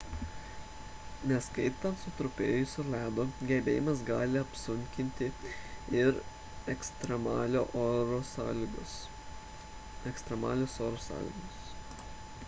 neskaitant 1.31 1.99
sutrupėjusio 2.03 2.85
ledo 2.93 3.25
gelbėjimą 3.51 3.93
gali 4.07 4.39
apsunkinti 4.43 5.29
ir 5.99 6.17
ekstremalios 6.75 7.77
oro 10.89 10.97
sąlygos 11.05 11.55